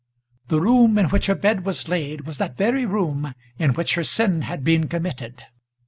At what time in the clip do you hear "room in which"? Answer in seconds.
0.59-1.27, 2.87-3.93